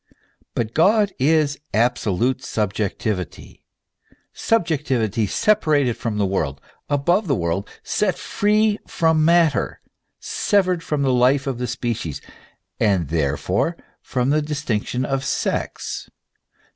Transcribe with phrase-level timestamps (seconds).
[0.55, 3.61] But God is absolute subjectivity,
[4.33, 9.79] subjectivity separated from the world, above the world, set free from matter,
[10.19, 12.19] severed from the life of the species,
[12.79, 16.09] and therefore from the distinction of sex.